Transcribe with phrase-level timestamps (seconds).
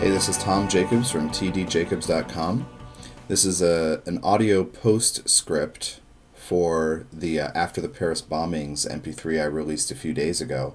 [0.00, 2.66] Hey, this is Tom Jacobs from tdjacobs.com.
[3.28, 6.00] This is a, an audio postscript
[6.32, 10.72] for the uh, After the Paris Bombings MP3 I released a few days ago.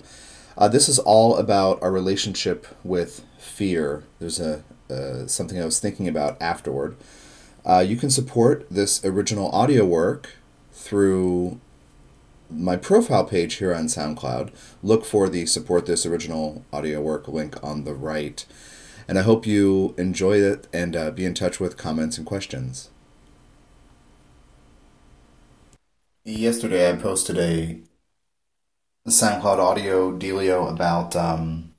[0.55, 4.03] Uh, this is all about our relationship with fear.
[4.19, 4.61] There's a
[4.91, 6.95] uh, something I was thinking about afterward.
[7.65, 10.35] Uh, you can support this original audio work
[10.71, 11.59] through
[12.51, 14.51] my profile page here on SoundCloud.
[14.83, 18.45] Look for the support this original audio work link on the right.
[19.07, 22.89] And I hope you enjoy it and uh, be in touch with comments and questions.
[26.23, 27.79] Yesterday, I posted a
[29.07, 31.75] SoundCloud audio dealio about um,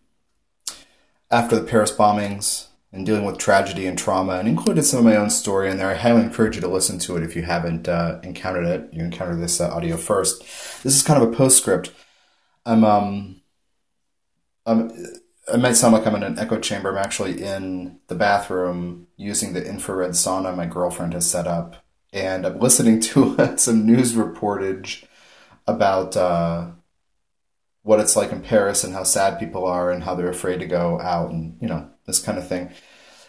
[1.30, 5.16] after the Paris bombings and dealing with tragedy and trauma, and included some of my
[5.16, 5.90] own story in there.
[5.90, 8.88] I highly encourage you to listen to it if you haven't uh, encountered it.
[8.92, 10.40] You encounter this uh, audio first.
[10.84, 11.92] This is kind of a postscript.
[12.64, 13.42] I'm um,
[14.64, 14.92] I'm
[15.52, 16.90] it might sound like I'm in an echo chamber.
[16.90, 21.76] I'm actually in the bathroom using the infrared sauna my girlfriend has set up,
[22.12, 25.04] and I'm listening to some news reportage
[25.66, 26.70] about uh,
[27.82, 30.66] what it's like in Paris and how sad people are and how they're afraid to
[30.66, 32.70] go out and you know this kind of thing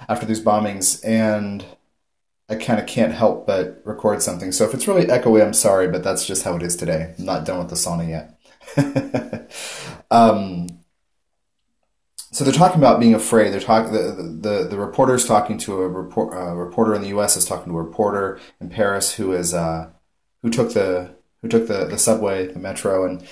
[0.10, 1.04] after these bombings.
[1.06, 1.66] And
[2.50, 4.52] I kind of can't help but record something.
[4.52, 7.14] So if it's really echoey, I'm sorry, but that's just how it is today.
[7.18, 8.34] I'm not done with the sauna yet.
[10.12, 10.68] um,
[12.38, 13.52] so they're talking about being afraid.
[13.52, 14.12] They're talking the
[14.50, 17.36] the the reporter's talking to a report uh, reporter in the U.S.
[17.36, 19.90] is talking to a reporter in Paris who is uh,
[20.44, 23.28] who took the who took the the subway, the metro, and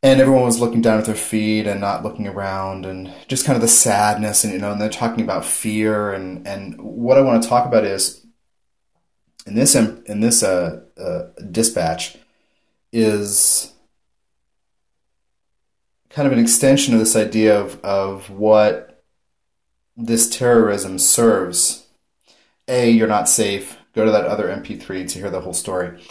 [0.00, 3.56] and everyone was looking down at their feet and not looking around, and just kind
[3.56, 7.22] of the sadness, and you know, and they're talking about fear, and and what I
[7.22, 8.24] want to talk about is
[9.44, 12.16] in this in this uh, uh, dispatch
[12.92, 13.72] is
[16.16, 19.04] kind of an extension of this idea of, of what
[19.98, 21.88] this terrorism serves.
[22.68, 23.76] A, you're not safe.
[23.94, 26.02] Go to that other MP3 to hear the whole story.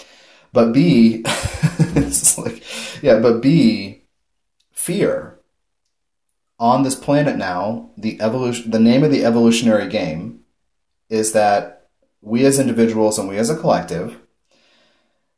[0.53, 2.63] But B, it's like,
[3.01, 4.03] yeah, but B,
[4.71, 5.39] fear.
[6.59, 10.41] On this planet now, the evolution, the name of the evolutionary game
[11.09, 11.87] is that
[12.21, 14.21] we as individuals and we as a collective,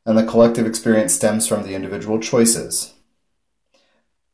[0.04, 2.92] and the collective experience stems from the individual choices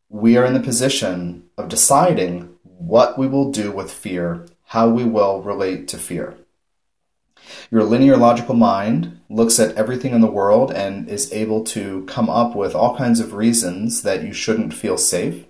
[0.09, 5.04] we are in the position of deciding what we will do with fear, how we
[5.04, 6.37] will relate to fear.
[7.70, 12.31] Your linear logical mind looks at everything in the world and is able to come
[12.31, 15.44] up with all kinds of reasons that you shouldn't feel safe,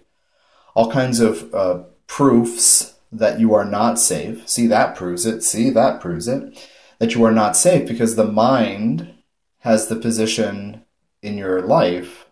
[0.75, 4.49] all kinds of uh, proofs that you are not safe.
[4.49, 5.43] See, that proves it.
[5.43, 6.69] See, that proves it.
[6.99, 9.15] That you are not safe because the mind
[9.59, 10.85] has the position
[11.23, 12.27] in your life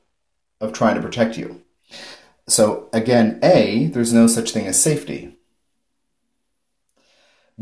[0.61, 1.62] of trying to protect you.
[2.53, 5.39] So again, A, there's no such thing as safety.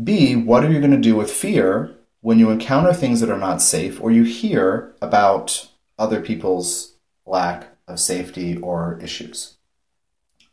[0.03, 3.37] B, what are you going to do with fear when you encounter things that are
[3.37, 9.55] not safe or you hear about other people's lack of safety or issues?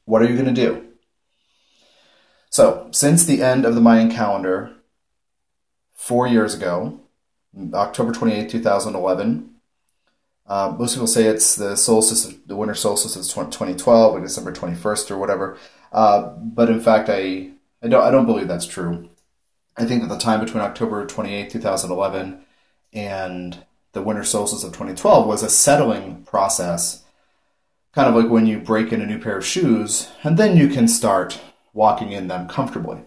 [0.05, 0.87] What are you going to do?
[2.49, 4.73] So, since the end of the Mayan calendar,
[5.95, 7.01] four years ago,
[7.75, 9.58] October 28, 2011,
[10.49, 15.11] uh, most people say it's the solstice, the winter solstice is 2012, or December 21st,
[15.11, 15.59] or whatever.
[15.93, 17.51] Uh, but in fact, I
[17.83, 19.11] I don't I don't believe that's true.
[19.77, 22.41] I think that the time between October 28, 2011,
[22.93, 27.05] and the winter solstice of 2012 was a settling process,
[27.93, 30.69] kind of like when you break in a new pair of shoes, and then you
[30.69, 31.41] can start
[31.73, 33.03] walking in them comfortably.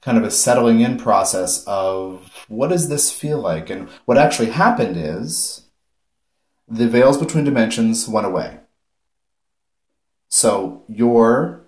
[0.00, 4.50] Kind of a settling in process of what does this feel like, and what actually
[4.50, 5.66] happened is
[6.70, 8.60] the veils between dimensions went away.
[10.28, 11.66] So your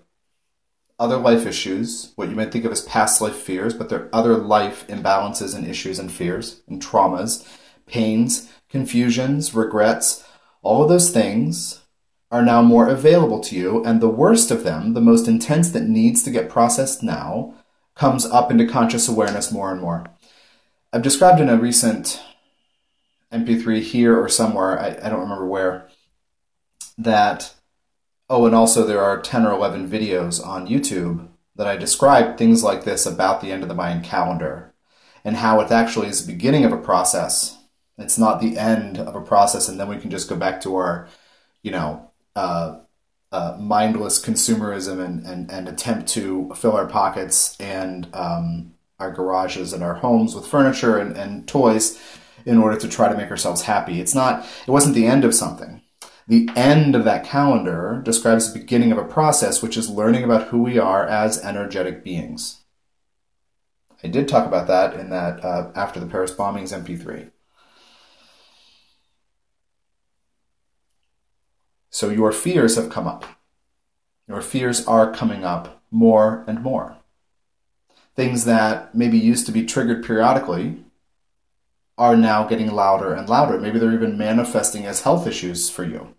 [0.98, 4.36] other life issues, what you might think of as past life fears, but they're other
[4.36, 7.44] life imbalances and issues and fears and traumas,
[7.86, 10.24] pains, confusions, regrets,
[10.62, 11.80] all of those things
[12.30, 13.84] are now more available to you.
[13.84, 17.54] And the worst of them, the most intense that needs to get processed now,
[17.96, 20.06] comes up into conscious awareness more and more.
[20.92, 22.22] I've described in a recent
[23.32, 25.88] MP3 here or somewhere, I, I don't remember where,
[26.98, 27.54] that,
[28.28, 32.62] oh, and also there are 10 or 11 videos on YouTube that I describe things
[32.62, 34.74] like this about the end of the Mayan calendar
[35.24, 37.58] and how it actually is the beginning of a process.
[37.98, 40.76] It's not the end of a process, and then we can just go back to
[40.76, 41.08] our,
[41.62, 42.78] you know, uh,
[43.30, 49.72] uh, mindless consumerism and, and, and attempt to fill our pockets and um, our garages
[49.72, 51.98] and our homes with furniture and, and toys
[52.44, 54.00] in order to try to make ourselves happy.
[54.00, 55.82] It's not, it wasn't the end of something.
[56.28, 60.48] The end of that calendar describes the beginning of a process, which is learning about
[60.48, 62.62] who we are as energetic beings.
[64.04, 67.30] I did talk about that in that uh, after the Paris bombings MP3.
[71.90, 73.26] So your fears have come up.
[74.26, 76.96] Your fears are coming up more and more.
[78.16, 80.84] Things that maybe used to be triggered periodically
[82.02, 83.60] are now getting louder and louder.
[83.60, 86.16] Maybe they're even manifesting as health issues for you.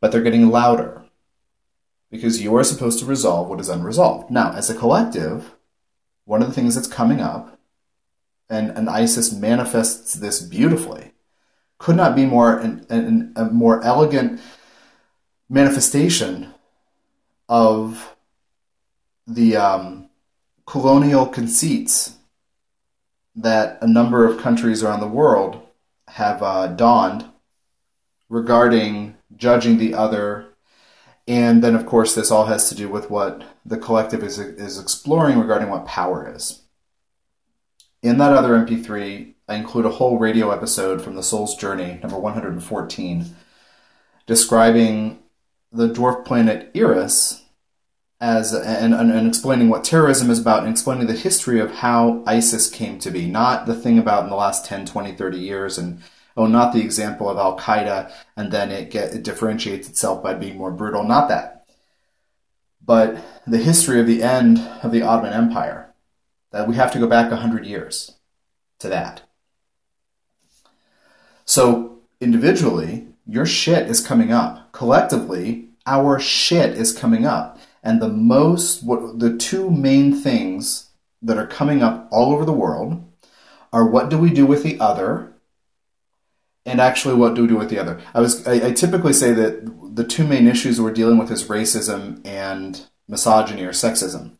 [0.00, 1.02] But they're getting louder
[2.10, 4.30] because you are supposed to resolve what is unresolved.
[4.30, 5.54] Now, as a collective,
[6.24, 7.60] one of the things that's coming up,
[8.48, 11.12] and, and Isis manifests this beautifully,
[11.76, 14.40] could not be more an, an, a more elegant
[15.50, 16.54] manifestation
[17.50, 18.16] of
[19.26, 20.08] the um,
[20.64, 22.16] colonial conceits
[23.36, 25.60] that a number of countries around the world
[26.08, 27.24] have uh, donned
[28.28, 30.46] regarding judging the other.
[31.28, 34.78] And then, of course, this all has to do with what the collective is, is
[34.78, 36.62] exploring regarding what power is.
[38.02, 42.18] In that other MP3, I include a whole radio episode from The Soul's Journey, number
[42.18, 43.36] 114,
[44.26, 45.18] describing
[45.70, 47.42] the dwarf planet Eris
[48.20, 52.22] as and, and, and, explaining what terrorism is about and explaining the history of how
[52.26, 55.78] ISIS came to be, not the thing about in the last 10, 20, 30 years
[55.78, 56.02] and
[56.36, 60.34] oh, not the example of Al Qaeda and then it get it differentiates itself by
[60.34, 61.64] being more brutal, not that.
[62.84, 65.86] But the history of the end of the Ottoman Empire.
[66.52, 68.16] That we have to go back 100 years
[68.80, 69.22] to that.
[71.44, 74.72] So individually, your shit is coming up.
[74.72, 77.58] Collectively, our shit is coming up.
[77.82, 80.90] And the most, what, the two main things
[81.22, 83.04] that are coming up all over the world
[83.72, 85.34] are what do we do with the other
[86.66, 88.00] and actually what do we do with the other.
[88.14, 91.48] I was I, I, typically say that the two main issues we're dealing with is
[91.48, 94.36] racism and misogyny or sexism.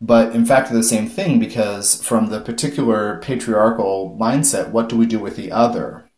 [0.00, 5.06] But in fact the same thing because from the particular patriarchal mindset what do we
[5.06, 6.10] do with the other?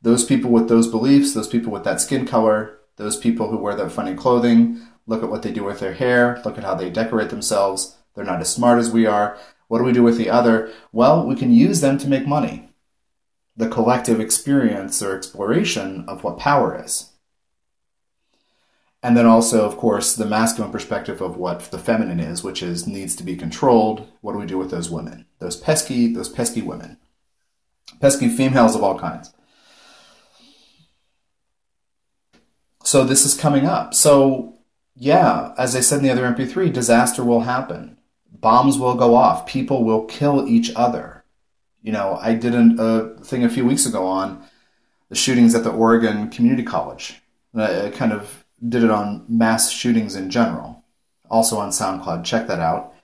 [0.00, 3.74] Those people with those beliefs those people with that skin color those people who wear
[3.74, 6.40] that funny clothing Look at what they do with their hair.
[6.44, 7.96] Look at how they decorate themselves.
[8.14, 9.36] They're not as smart as we are.
[9.68, 10.72] What do we do with the other?
[10.92, 12.70] Well, we can use them to make money.
[13.56, 17.10] The collective experience or exploration of what power is.
[19.02, 22.86] And then also, of course, the masculine perspective of what the feminine is, which is
[22.86, 24.06] needs to be controlled.
[24.20, 25.26] What do we do with those women?
[25.40, 26.98] Those pesky, those pesky women.
[28.00, 29.32] Pesky females of all kinds.
[32.84, 33.94] So this is coming up.
[33.94, 34.51] So
[34.94, 37.96] yeah, as I said in the other MP3, disaster will happen.
[38.30, 39.46] Bombs will go off.
[39.46, 41.24] People will kill each other.
[41.82, 44.44] You know, I did a thing a few weeks ago on
[45.08, 47.20] the shootings at the Oregon Community College.
[47.54, 50.84] I kind of did it on mass shootings in general.
[51.30, 52.24] Also on SoundCloud.
[52.24, 52.94] Check that out.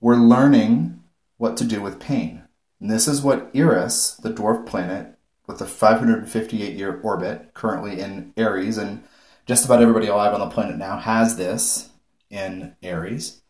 [0.00, 1.02] We're learning
[1.36, 2.42] what to do with pain.
[2.80, 5.18] And this is what Eris, the dwarf planet,
[5.50, 9.02] with a 558 year orbit currently in Aries, and
[9.46, 11.90] just about everybody alive on the planet now has this
[12.30, 13.42] in Aries.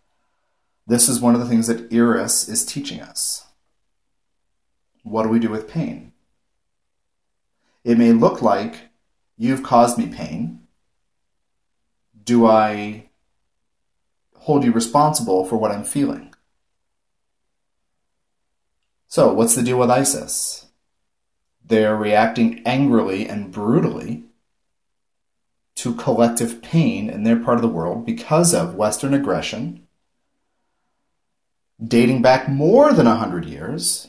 [0.87, 3.45] This is one of the things that Eris is teaching us.
[5.03, 6.13] What do we do with pain?
[7.85, 8.89] It may look like
[9.37, 10.67] you've caused me pain.
[12.25, 13.11] Do I
[14.37, 16.35] hold you responsible for what I'm feeling?
[19.07, 20.70] So, what's the deal with ISIS?
[21.71, 24.25] They are reacting angrily and brutally
[25.77, 29.87] to collective pain in their part of the world because of Western aggression
[31.83, 34.09] dating back more than 100 years.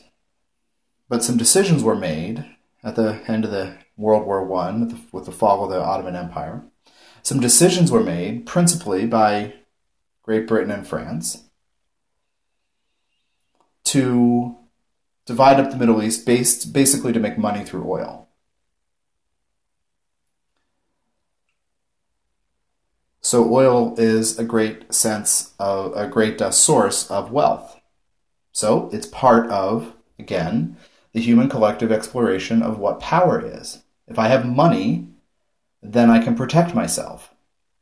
[1.08, 2.44] But some decisions were made
[2.82, 4.72] at the end of the World War I
[5.12, 6.64] with the fall of the Ottoman Empire.
[7.22, 9.54] Some decisions were made principally by
[10.24, 11.44] Great Britain and France
[13.84, 14.56] to
[15.26, 18.28] divide up the Middle East based basically to make money through oil.
[23.20, 27.80] So oil is a great sense of a great uh, source of wealth.
[28.52, 30.76] So it's part of again
[31.12, 33.82] the human collective exploration of what power is.
[34.08, 35.08] If I have money,
[35.82, 37.32] then I can protect myself.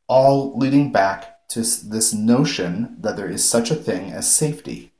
[0.09, 4.93] All leading back to this notion that there is such a thing as safety.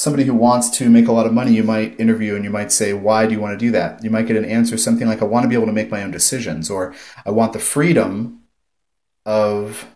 [0.00, 2.72] Somebody who wants to make a lot of money, you might interview and you might
[2.72, 4.02] say, Why do you want to do that?
[4.02, 6.02] You might get an answer something like, I want to be able to make my
[6.02, 6.94] own decisions, or
[7.26, 8.40] I want the freedom
[9.26, 9.86] of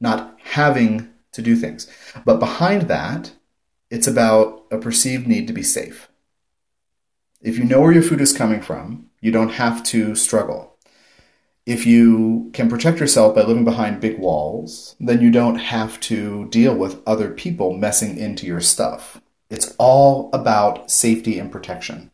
[0.00, 1.86] not having to do things.
[2.24, 3.32] But behind that,
[3.90, 6.08] it's about a perceived need to be safe.
[7.40, 10.75] If you know where your food is coming from, you don't have to struggle.
[11.66, 16.48] If you can protect yourself by living behind big walls, then you don't have to
[16.48, 19.20] deal with other people messing into your stuff.
[19.50, 22.12] It's all about safety and protection.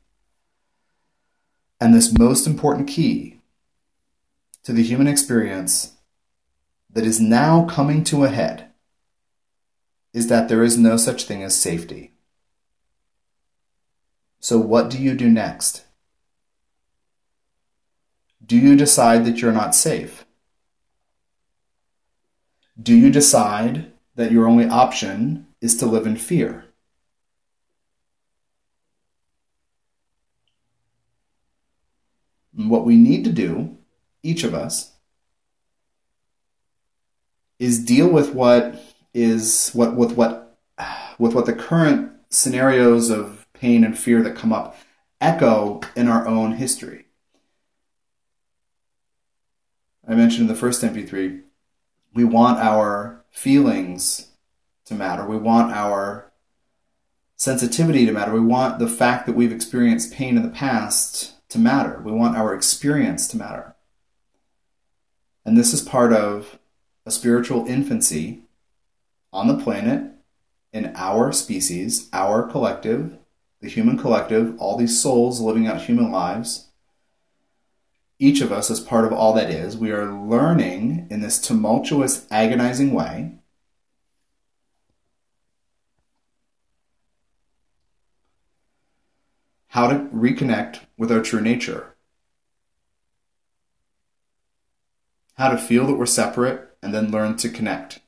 [1.79, 3.41] And this most important key
[4.63, 5.97] to the human experience
[6.91, 8.71] that is now coming to a head
[10.15, 12.13] is that there is no such thing as safety.
[14.41, 15.85] So, what do you do next?
[18.45, 20.25] Do you decide that you're not safe?
[22.81, 26.65] Do you decide that your only option is to live in fear?
[32.55, 33.77] what we need to do,
[34.23, 34.93] each of us,
[37.59, 38.83] is deal with what
[39.15, 40.59] is what with what
[41.19, 44.77] with what the current scenarios of pain and fear that come up
[45.21, 47.07] echo in our own history.
[50.07, 51.43] I mentioned in the first MP3,
[52.15, 54.29] we want our feelings
[54.85, 55.25] to matter.
[55.25, 56.33] We want our
[57.37, 58.33] sensitivity to matter.
[58.33, 62.01] We want the fact that we've experienced pain in the past to matter.
[62.05, 63.75] We want our experience to matter.
[65.45, 66.59] And this is part of
[67.05, 68.43] a spiritual infancy
[69.33, 70.13] on the planet,
[70.73, 73.19] in our species, our collective,
[73.61, 76.69] the human collective, all these souls living out human lives.
[78.23, 82.25] Each of us, as part of all that is, we are learning in this tumultuous,
[82.31, 83.33] agonizing way.
[89.67, 91.97] How to reconnect with our true nature,
[95.35, 97.99] how to feel that we're separate and then learn to connect,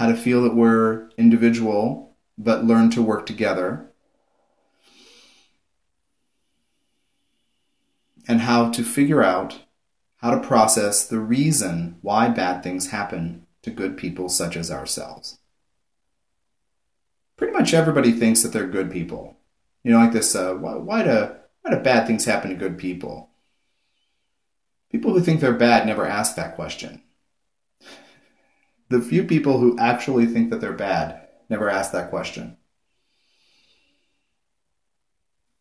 [0.00, 3.87] how to feel that we're individual but learn to work together,
[8.28, 9.62] and how to figure out
[10.18, 15.38] how to process the reason why bad things happen to good people such as ourselves.
[17.36, 19.38] Pretty much everybody thinks that they're good people.
[19.82, 21.30] You know, like this, uh, why, why, do,
[21.62, 23.30] why do bad things happen to good people?
[24.90, 27.02] People who think they're bad never ask that question.
[28.90, 32.57] The few people who actually think that they're bad never ask that question.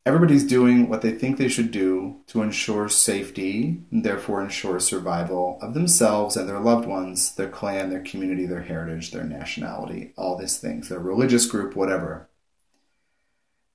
[0.08, 5.60] Everybody's doing what they think they should do to ensure safety and therefore ensure survival
[5.62, 10.38] of themselves and their loved ones, their clan, their community, their heritage, their nationality, all
[10.38, 12.30] these things, their religious group, whatever.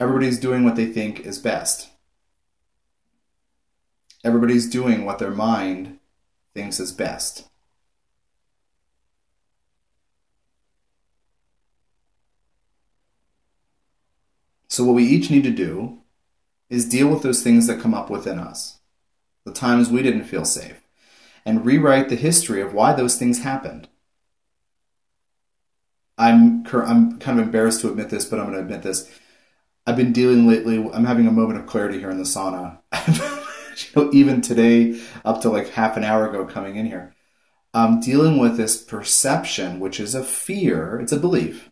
[0.01, 1.91] Everybody's doing what they think is best.
[4.25, 5.99] Everybody's doing what their mind
[6.55, 7.47] thinks is best.
[14.69, 16.01] So, what we each need to do
[16.73, 18.79] is deal with those things that come up within us,
[19.45, 20.81] the times we didn't feel safe,
[21.45, 23.88] and rewrite the history of why those things happened.
[26.17, 29.11] I'm, I'm kind of embarrassed to admit this, but I'm going to admit this.
[29.87, 30.79] I've been dealing lately.
[30.95, 32.79] I'm having a moment of clarity here in the sauna.
[34.14, 37.14] even today, up to like half an hour ago, coming in here,
[37.75, 41.00] I'm dealing with this perception, which is a fear.
[41.00, 41.71] It's a belief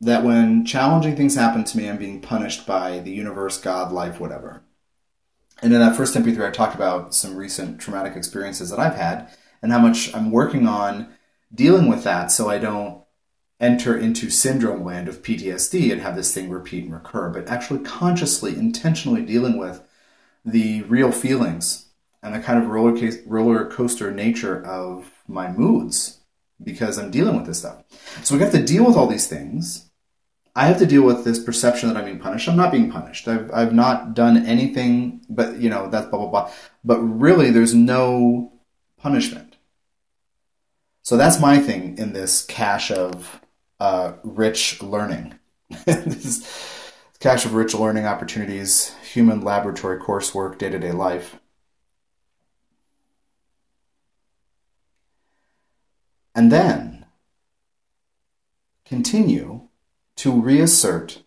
[0.00, 4.20] that when challenging things happen to me, I'm being punished by the universe, God, life,
[4.20, 4.62] whatever.
[5.62, 9.30] And in that first MP3, I talked about some recent traumatic experiences that I've had
[9.62, 11.14] and how much I'm working on
[11.54, 13.02] dealing with that so I don't
[13.60, 17.80] enter into syndrome land of PTSD and have this thing repeat and recur, but actually
[17.80, 19.82] consciously, intentionally dealing with
[20.44, 21.86] the real feelings
[22.22, 26.18] and the kind of roller, case, roller coaster nature of my moods
[26.62, 27.82] because I'm dealing with this stuff.
[28.22, 29.90] So we have to deal with all these things.
[30.56, 32.48] I have to deal with this perception that I'm being punished.
[32.48, 33.26] I'm not being punished.
[33.26, 36.50] I've, I've not done anything, but you know, that's blah, blah, blah.
[36.84, 38.52] But really, there's no
[38.96, 39.56] punishment.
[41.02, 43.40] So that's my thing in this cache of
[43.80, 45.34] uh, rich learning.
[45.84, 51.40] this cache of rich learning opportunities, human laboratory coursework, day to day life.
[56.34, 57.06] And then
[58.84, 59.68] continue
[60.16, 61.22] to reassert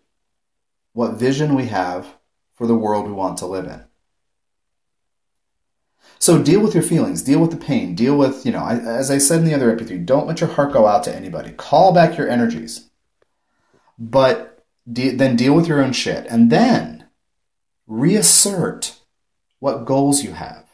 [0.93, 2.15] what vision we have
[2.55, 3.83] for the world we want to live in.
[6.19, 9.19] So deal with your feelings, deal with the pain, deal with, you know, as I
[9.19, 11.51] said in the other MP3, don't let your heart go out to anybody.
[11.51, 12.89] Call back your energies.
[13.99, 16.25] But de- then deal with your own shit.
[16.27, 17.05] And then
[17.85, 18.99] reassert
[19.59, 20.66] what goals you have.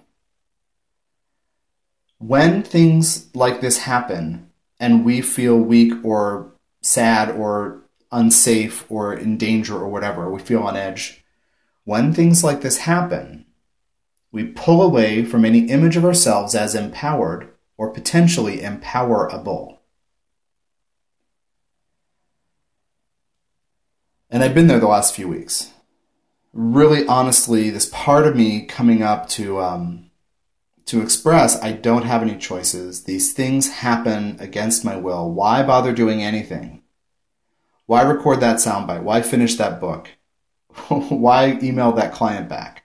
[2.25, 4.49] When things like this happen
[4.79, 7.81] and we feel weak or sad or
[8.13, 11.25] unsafe or in danger or whatever, we feel on edge.
[11.83, 13.45] When things like this happen,
[14.31, 19.79] we pull away from any image of ourselves as empowered or potentially empowerable.
[24.29, 25.71] And I've been there the last few weeks.
[26.53, 30.09] Really, honestly, this part of me coming up to um,
[30.85, 33.03] to express I don't have any choices.
[33.03, 35.31] These things happen against my will.
[35.31, 36.83] Why bother doing anything?
[37.85, 39.03] Why record that soundbite?
[39.03, 40.09] Why finish that book?
[40.87, 42.83] Why email that client back?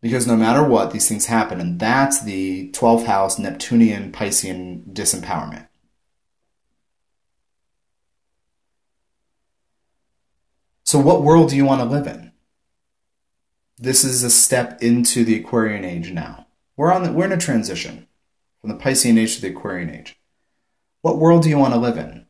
[0.00, 5.68] Because no matter what, these things happen, and that's the 12th house Neptunian Piscean disempowerment.
[10.82, 12.31] So, what world do you want to live in?
[13.82, 16.46] This is a step into the Aquarian age now.
[16.76, 18.06] We're on the, we're in a transition
[18.60, 20.16] from the Piscean age to the Aquarian age.
[21.00, 22.26] What world do you want to live in?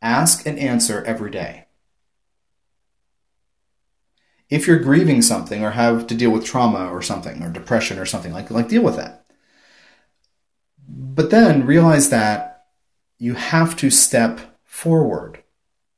[0.00, 1.66] Ask and answer every day.
[4.48, 8.06] If you're grieving something or have to deal with trauma or something or depression or
[8.06, 9.26] something like like deal with that.
[10.88, 12.64] But then realize that
[13.18, 15.44] you have to step forward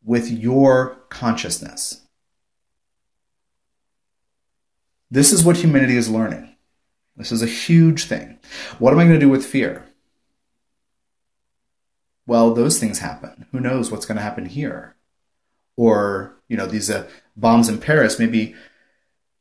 [0.04, 2.01] with your consciousness.
[5.12, 6.56] This is what humanity is learning.
[7.16, 8.38] This is a huge thing.
[8.78, 9.84] What am I going to do with fear?
[12.26, 13.44] Well, those things happen.
[13.52, 14.96] Who knows what's going to happen here?
[15.76, 18.54] Or, you know, these uh, bombs in Paris, maybe,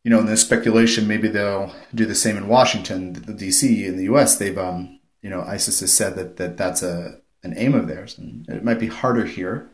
[0.04, 3.96] you know, in this speculation, maybe they'll do the same in Washington, the DC, in
[3.96, 4.36] the US.
[4.38, 8.18] They've, um, you know, ISIS has said that, that that's a, an aim of theirs.
[8.18, 9.70] And it might be harder here.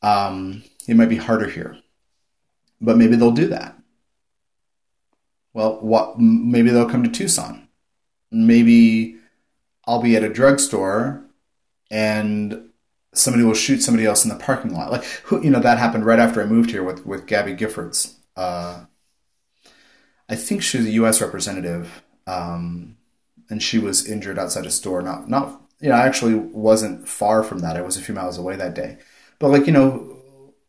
[0.00, 1.76] Um, it might be harder here.
[2.80, 3.76] But maybe they'll do that.
[5.52, 6.18] Well, what?
[6.18, 7.68] Maybe they'll come to Tucson.
[8.30, 9.16] Maybe
[9.86, 11.24] I'll be at a drugstore
[11.90, 12.70] and
[13.12, 14.92] somebody will shoot somebody else in the parking lot.
[14.92, 18.14] Like, you know, that happened right after I moved here with, with Gabby Giffords.
[18.36, 18.84] Uh,
[20.28, 21.20] I think she was a U.S.
[21.20, 22.96] representative, um,
[23.48, 25.02] and she was injured outside a store.
[25.02, 27.76] Not, not, you know, I actually wasn't far from that.
[27.76, 28.98] I was a few miles away that day.
[29.40, 30.18] But like, you know,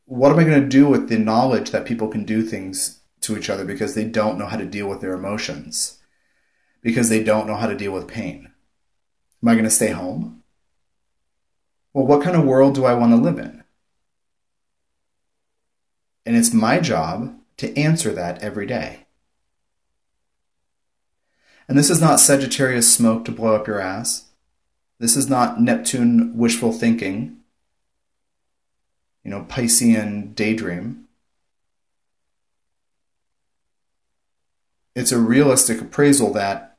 [0.06, 3.38] what am I going to do with the knowledge that people can do things to
[3.38, 6.00] each other because they don't know how to deal with their emotions,
[6.82, 8.52] because they don't know how to deal with pain.
[9.42, 10.44] Am I going to stay home?
[11.94, 13.64] Well, what kind of world do I want to live in?
[16.26, 19.06] And it's my job to answer that every day.
[21.68, 24.26] And this is not Sagittarius smoke to blow up your ass.
[25.00, 27.38] This is not Neptune wishful thinking,
[29.24, 31.08] you know, Piscean daydream.
[34.96, 36.76] It's a realistic appraisal that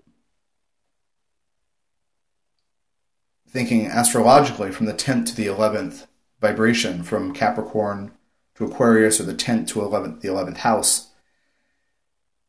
[3.48, 6.06] thinking astrologically from the 10th to the 11th
[6.40, 8.12] vibration from Capricorn
[8.54, 11.10] to Aquarius or the 10th to 11th the 11th house.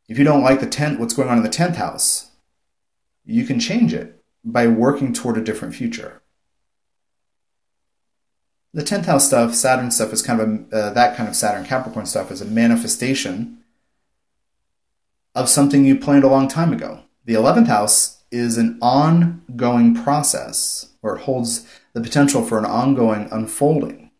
[0.07, 2.31] If you don't like the 10th what's going on in the 10th house?
[3.25, 6.21] You can change it by working toward a different future.
[8.73, 11.65] The 10th house stuff Saturn stuff is kind of a, uh, that kind of Saturn
[11.65, 13.62] Capricorn stuff is a manifestation
[15.35, 17.03] of something you planned a long time ago.
[17.25, 23.27] The 11th house is an ongoing process, or it holds the potential for an ongoing
[23.31, 24.11] unfolding,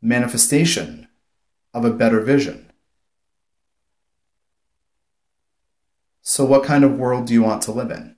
[0.00, 1.08] manifestation
[1.72, 2.70] of a better vision.
[6.22, 8.16] So, what kind of world do you want to live in?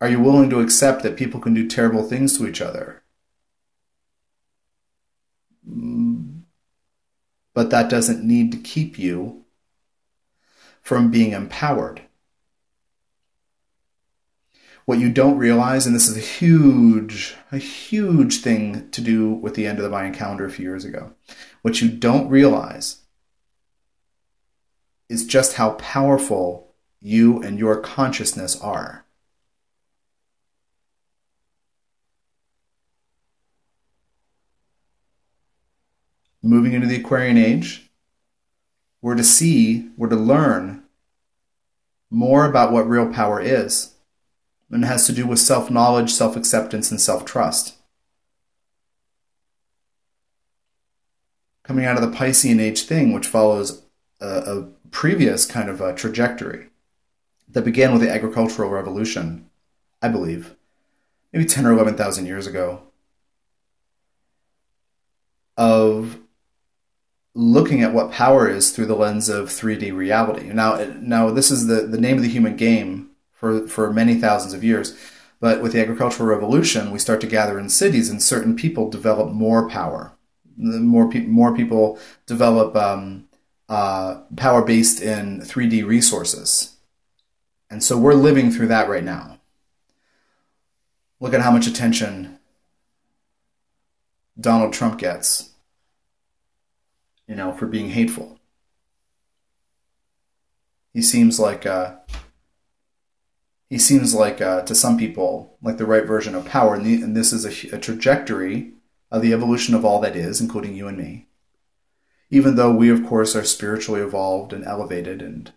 [0.00, 3.02] Are you willing to accept that people can do terrible things to each other?
[7.58, 9.42] But that doesn't need to keep you
[10.80, 12.00] from being empowered.
[14.84, 19.56] What you don't realize, and this is a huge, a huge thing to do with
[19.56, 21.14] the end of the Mayan calendar a few years ago,
[21.62, 22.98] what you don't realize
[25.08, 29.04] is just how powerful you and your consciousness are.
[36.42, 37.90] Moving into the Aquarian age,
[39.00, 40.82] we're to see, we're to learn
[42.10, 43.94] more about what real power is.
[44.70, 47.76] And it has to do with self knowledge, self acceptance, and self trust.
[51.62, 53.82] Coming out of the Piscean age thing, which follows
[54.20, 56.68] a, a previous kind of a trajectory
[57.48, 59.48] that began with the agricultural revolution,
[60.02, 60.54] I believe,
[61.32, 62.82] maybe 10 or 11,000 years ago,
[65.56, 66.18] of
[67.38, 70.48] looking at what power is through the lens of 3D reality.
[70.48, 74.54] Now, now this is the, the name of the human game for, for many thousands
[74.54, 74.98] of years.
[75.38, 79.30] But with the agricultural revolution, we start to gather in cities, and certain people develop
[79.30, 80.14] more power.
[80.56, 83.28] More, pe- more people develop um,
[83.68, 86.74] uh, power based in 3D resources.
[87.70, 89.38] And so we're living through that right now.
[91.20, 92.40] Look at how much attention
[94.40, 95.50] Donald Trump gets,
[97.28, 98.40] you know, for being hateful.
[100.94, 101.96] He seems like uh,
[103.68, 106.94] he seems like uh, to some people like the right version of power, and, the,
[106.94, 108.72] and this is a, a trajectory
[109.10, 111.26] of the evolution of all that is, including you and me.
[112.30, 115.52] Even though we, of course, are spiritually evolved and elevated and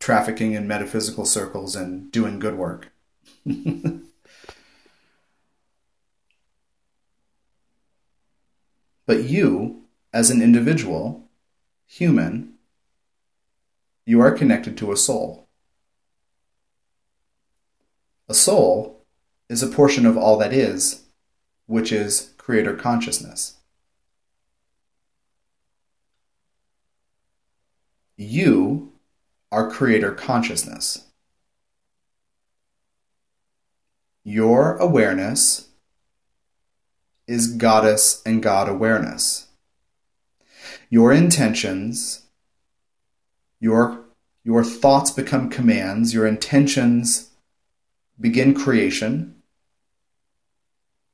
[0.00, 2.92] trafficking in metaphysical circles and doing good work.
[9.06, 11.28] but you, as an individual,
[11.86, 12.54] human,
[14.06, 15.48] you are connected to a soul.
[18.28, 19.04] A soul
[19.48, 21.04] is a portion of all that is,
[21.66, 23.56] which is creator consciousness.
[28.16, 28.92] You
[29.52, 31.04] are creator consciousness.
[34.24, 35.68] Your awareness
[37.26, 39.47] is goddess and God awareness.
[40.90, 42.26] Your intentions,
[43.60, 44.04] your,
[44.42, 47.30] your thoughts become commands, your intentions
[48.18, 49.34] begin creation.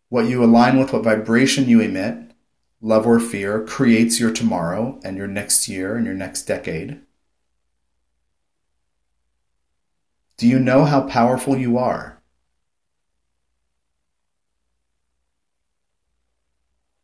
[0.08, 2.32] What you align with, what vibration you emit,
[2.80, 7.00] love or fear, creates your tomorrow and your next year and your next decade.
[10.36, 12.20] Do you know how powerful you are?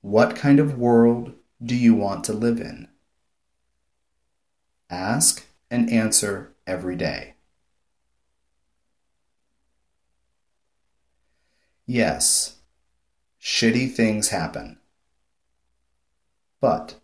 [0.02, 2.88] What kind of world do you want to live in?
[4.88, 7.34] Ask and answer every day.
[11.86, 12.56] Yes,
[13.40, 14.78] shitty things happen.
[16.60, 16.96] But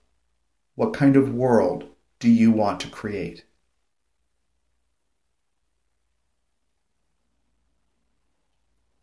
[0.74, 1.88] what kind of world
[2.18, 3.44] do you want to create?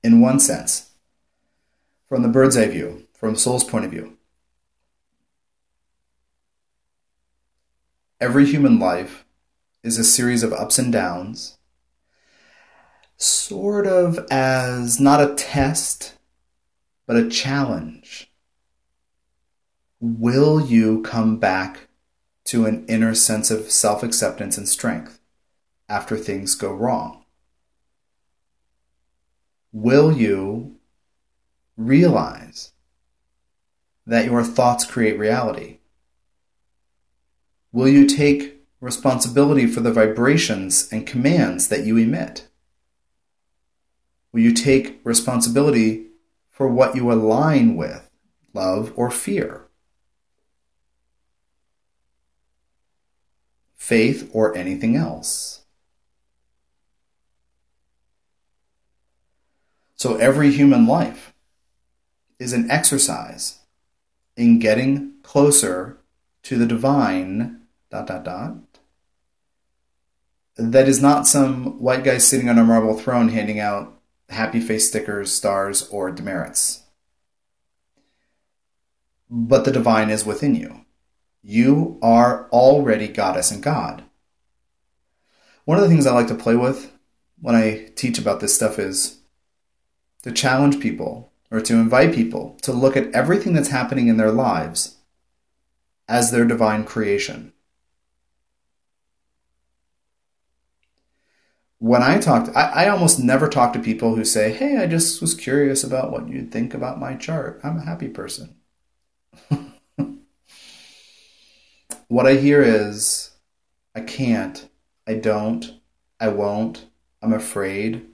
[0.03, 0.91] In one sense,
[2.09, 4.17] from the bird's eye view, from soul's point of view,
[8.23, 9.25] every human life
[9.83, 11.57] is a series of ups and downs
[13.17, 16.13] sort of as not a test,
[17.05, 18.31] but a challenge.
[19.99, 21.89] Will you come back
[22.45, 25.19] to an inner sense of self acceptance and strength
[25.89, 27.25] after things go wrong?
[29.73, 30.77] Will you
[31.75, 32.71] realize
[34.07, 35.79] that your thoughts create reality?
[37.73, 42.47] Will you take responsibility for the vibrations and commands that you emit?
[44.31, 46.05] Will you take responsibility
[46.51, 48.11] for what you align with,
[48.53, 49.65] love or fear?
[53.75, 55.61] Faith or anything else?
[59.95, 61.33] So every human life
[62.37, 63.61] is an exercise
[64.37, 65.97] in getting closer
[66.43, 67.61] to the divine
[67.93, 68.55] dot dot dot
[70.55, 74.87] that is not some white guy sitting on a marble throne handing out happy face
[74.87, 76.83] stickers, stars, or demerits.
[79.29, 80.85] But the divine is within you.
[81.41, 84.03] You are already goddess and God.
[85.65, 86.91] One of the things I like to play with
[87.41, 89.19] when I teach about this stuff is
[90.23, 94.31] to challenge people or to invite people to look at everything that's happening in their
[94.31, 94.97] lives
[96.07, 97.52] as their divine creation.
[101.83, 104.87] When I talk, to, I, I almost never talk to people who say, Hey, I
[104.87, 107.59] just was curious about what you'd think about my chart.
[107.61, 108.55] I'm a happy person.
[112.07, 113.31] what I hear is,
[113.93, 114.65] I can't,
[115.05, 115.77] I don't,
[116.21, 116.85] I won't,
[117.21, 118.05] I'm afraid,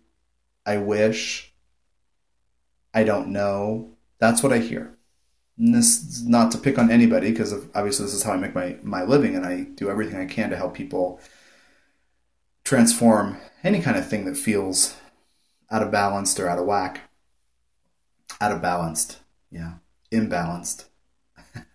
[0.66, 1.54] I wish,
[2.92, 3.92] I don't know.
[4.18, 4.98] That's what I hear.
[5.60, 8.56] And this is not to pick on anybody because obviously this is how I make
[8.56, 11.22] my, my living and I do everything I can to help people
[12.70, 14.96] transform any kind of thing that feels
[15.72, 17.02] out of balanced or out of whack.
[18.40, 19.18] Out of balanced,
[19.50, 19.78] yeah,
[20.12, 20.86] imbalanced.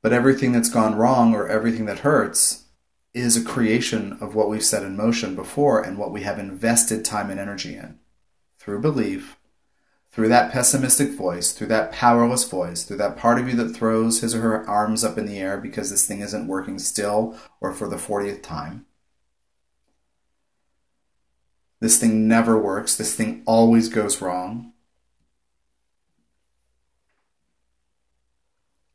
[0.00, 2.66] but everything that's gone wrong or everything that hurts
[3.12, 7.04] is a creation of what we've set in motion before and what we have invested
[7.04, 7.98] time and energy in
[8.60, 9.36] through belief,
[10.14, 14.20] through that pessimistic voice, through that powerless voice, through that part of you that throws
[14.20, 17.72] his or her arms up in the air because this thing isn't working still or
[17.72, 18.86] for the 40th time.
[21.80, 22.94] This thing never works.
[22.94, 24.72] This thing always goes wrong.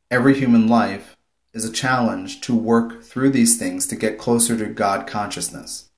[0.10, 1.18] Every human life
[1.54, 5.90] is a challenge to work through these things to get closer to God consciousness.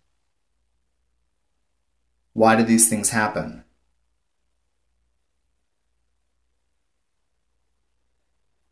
[2.34, 3.64] Why do these things happen?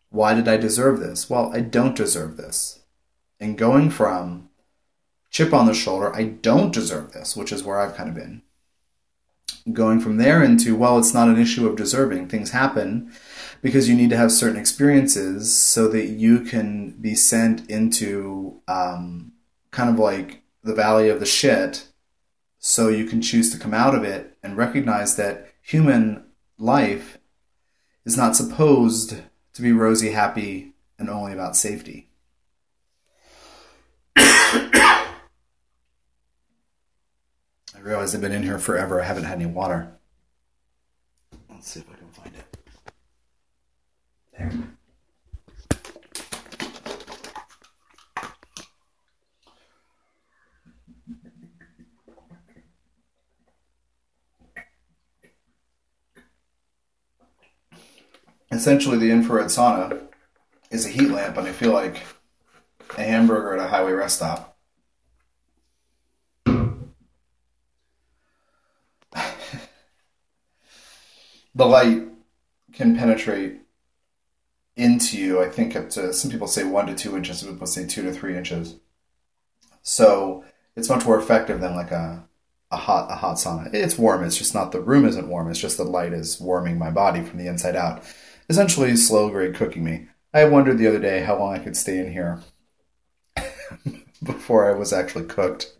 [0.09, 1.29] Why did I deserve this?
[1.29, 2.79] Well, I don't deserve this.
[3.39, 4.49] And going from
[5.29, 8.41] chip on the shoulder, I don't deserve this, which is where I've kind of been.
[9.71, 12.27] Going from there into, well, it's not an issue of deserving.
[12.27, 13.11] Things happen
[13.61, 19.33] because you need to have certain experiences so that you can be sent into um,
[19.71, 21.87] kind of like the valley of the shit
[22.57, 26.23] so you can choose to come out of it and recognize that human
[26.57, 27.17] life
[28.05, 29.21] is not supposed
[29.53, 32.09] to be rosy, happy, and only about safety.
[34.15, 35.05] I
[37.81, 39.01] realize I've been in here forever.
[39.01, 39.91] I haven't had any water.
[41.49, 42.57] Let's see if I can find it.
[44.37, 44.51] There.
[58.59, 60.01] Essentially, the infrared sauna
[60.69, 62.01] is a heat lamp, and I feel like
[62.97, 64.57] a hamburger at a highway rest stop.
[66.45, 66.85] the
[71.55, 72.03] light
[72.73, 73.61] can penetrate
[74.75, 77.65] into you, I think up to some people say one to two inches, some people
[77.65, 78.75] say two to three inches.
[79.83, 80.43] So
[80.75, 82.27] it's much more effective than like a
[82.71, 83.73] a hot a hot sauna.
[83.73, 84.25] It's warm.
[84.25, 85.49] It's just not the room isn't warm.
[85.49, 88.03] It's just the light is warming my body from the inside out.
[88.49, 90.07] Essentially, slow grade cooking me.
[90.33, 92.41] I wondered the other day how long I could stay in here
[94.23, 95.71] before I was actually cooked.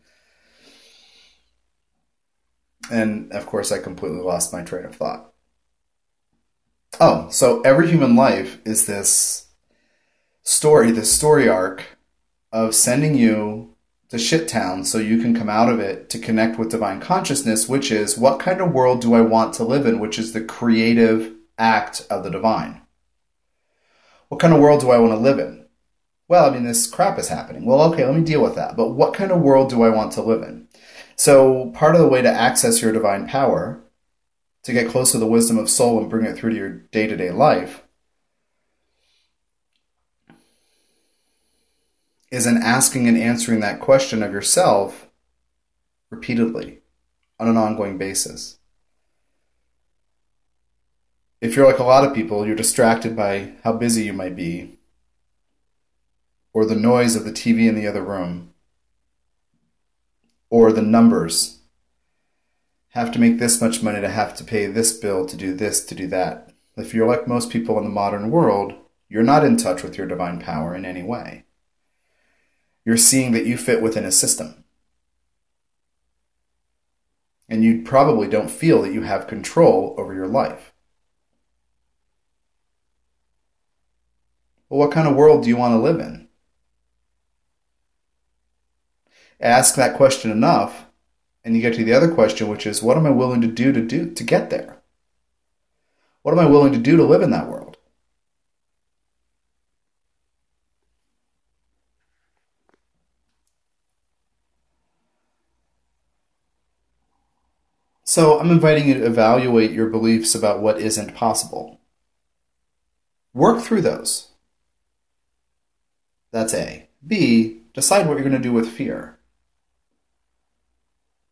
[2.91, 5.33] And of course, I completely lost my train of thought.
[6.99, 9.47] Oh, so every human life is this
[10.43, 11.97] story, this story arc
[12.51, 13.75] of sending you
[14.09, 17.69] to shit town so you can come out of it to connect with divine consciousness,
[17.69, 20.41] which is what kind of world do I want to live in, which is the
[20.43, 22.81] creative act of the divine.
[24.29, 25.65] What kind of world do I want to live in?
[26.27, 27.65] Well, I mean, this crap is happening.
[27.65, 28.77] Well, okay, let me deal with that.
[28.77, 30.67] But what kind of world do I want to live in?
[31.15, 33.81] So, part of the way to access your divine power
[34.63, 37.07] to get close to the wisdom of soul and bring it through to your day
[37.07, 37.83] to day life
[42.31, 45.07] is in asking and answering that question of yourself
[46.11, 46.79] repeatedly
[47.39, 48.58] on an ongoing basis.
[51.41, 54.77] If you're like a lot of people, you're distracted by how busy you might be,
[56.51, 58.53] or the noise of the TV in the other room,
[60.49, 61.59] or the numbers
[62.89, 65.85] have to make this much money to have to pay this bill to do this
[65.85, 66.51] to do that.
[66.75, 68.73] If you're like most people in the modern world,
[69.07, 71.45] you're not in touch with your divine power in any way.
[72.83, 74.63] You're seeing that you fit within a system.
[77.47, 80.73] And you probably don't feel that you have control over your life.
[84.69, 86.27] Well, what kind of world do you want to live in?
[89.41, 90.85] Ask that question enough,
[91.43, 93.71] and you get to the other question, which is what am I willing to do
[93.71, 94.77] to do to get there?
[96.21, 97.77] What am I willing to do to live in that world?
[108.03, 111.79] So I'm inviting you to evaluate your beliefs about what isn't possible.
[113.35, 114.28] Work through those.
[116.31, 116.87] That's A.
[117.05, 117.61] B.
[117.73, 119.17] Decide what you're going to do with fear.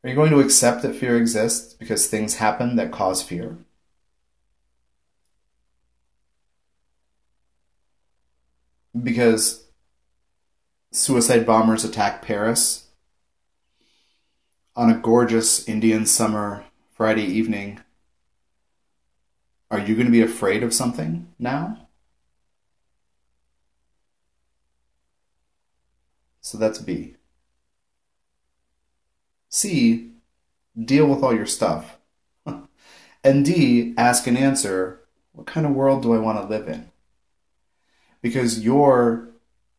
[0.04, 3.58] Are you going to accept that fear exists because things happen that cause fear?
[9.02, 9.66] Because
[10.92, 12.88] suicide bombers attack Paris
[14.76, 17.80] on a gorgeous Indian summer Friday evening.
[19.70, 21.87] Are you going to be afraid of something now?
[26.48, 27.16] So that's B.
[29.50, 30.12] C,
[30.82, 31.98] deal with all your stuff.
[33.24, 35.02] and D, ask and answer
[35.34, 36.90] what kind of world do I want to live in?
[38.22, 39.28] Because your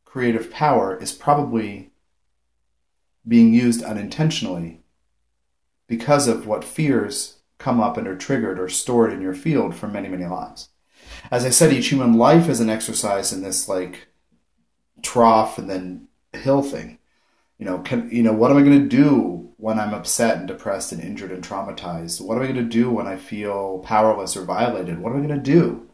[0.04, 1.90] creative power is probably
[3.26, 4.82] being used unintentionally
[5.86, 9.88] because of what fears come up and are triggered or stored in your field for
[9.88, 10.68] many, many lives.
[11.30, 14.08] As I said, each human life is an exercise in this like
[15.00, 16.98] trough and then hill thing.
[17.58, 20.46] You know, can, you know, what am I going to do when I'm upset and
[20.46, 22.20] depressed and injured and traumatized?
[22.20, 24.98] What am I going to do when I feel powerless or violated?
[25.00, 25.88] What am I going to do?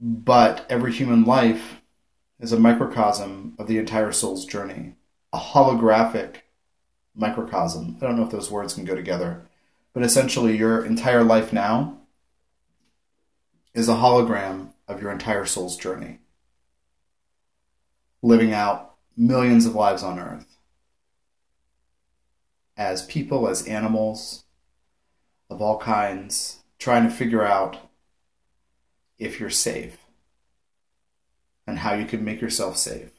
[0.00, 1.80] But every human life
[2.40, 4.94] is a microcosm of the entire soul's journey,
[5.32, 6.36] a holographic
[7.14, 7.96] microcosm.
[8.00, 9.46] I don't know if those words can go together,
[9.92, 12.00] but essentially, your entire life now
[13.72, 16.18] is a hologram of your entire soul's journey,
[18.22, 20.54] living out millions of lives on earth
[22.76, 24.44] as people, as animals
[25.48, 27.78] of all kinds, trying to figure out
[29.18, 29.98] if you're safe
[31.66, 33.10] and how you can make yourself safe.